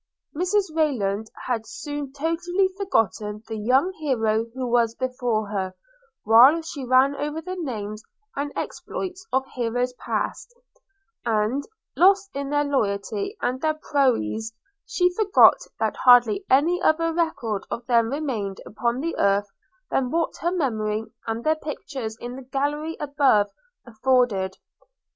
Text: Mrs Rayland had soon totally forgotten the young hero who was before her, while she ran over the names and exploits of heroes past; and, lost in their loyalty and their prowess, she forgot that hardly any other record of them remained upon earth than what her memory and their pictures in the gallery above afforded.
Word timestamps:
Mrs 0.35 0.75
Rayland 0.75 1.29
had 1.45 1.67
soon 1.67 2.11
totally 2.11 2.69
forgotten 2.75 3.43
the 3.47 3.55
young 3.55 3.93
hero 3.99 4.47
who 4.55 4.65
was 4.67 4.95
before 4.95 5.49
her, 5.49 5.75
while 6.23 6.63
she 6.63 6.83
ran 6.83 7.15
over 7.15 7.39
the 7.39 7.55
names 7.55 8.01
and 8.35 8.51
exploits 8.55 9.23
of 9.31 9.45
heroes 9.45 9.93
past; 9.99 10.55
and, 11.23 11.65
lost 11.95 12.31
in 12.35 12.49
their 12.49 12.63
loyalty 12.63 13.37
and 13.43 13.61
their 13.61 13.75
prowess, 13.75 14.51
she 14.87 15.13
forgot 15.13 15.57
that 15.79 15.97
hardly 15.97 16.45
any 16.49 16.81
other 16.81 17.13
record 17.13 17.67
of 17.69 17.85
them 17.85 18.09
remained 18.09 18.59
upon 18.65 19.03
earth 19.19 19.51
than 19.91 20.09
what 20.09 20.35
her 20.37 20.51
memory 20.51 21.03
and 21.27 21.43
their 21.43 21.57
pictures 21.57 22.17
in 22.19 22.35
the 22.35 22.41
gallery 22.41 22.97
above 22.99 23.51
afforded. 23.85 24.57